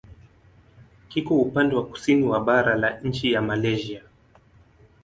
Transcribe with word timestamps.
Kiko 1.09 1.35
upande 1.35 1.75
wa 1.75 1.85
kusini 1.87 2.23
wa 2.23 2.39
bara 2.39 2.75
la 2.75 2.99
nchi 2.99 3.31
ya 3.31 3.41
Malaysia. 3.41 4.01